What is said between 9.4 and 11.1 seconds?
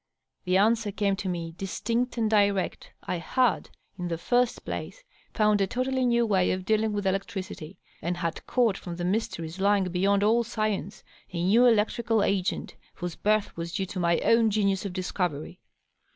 lying beyond all science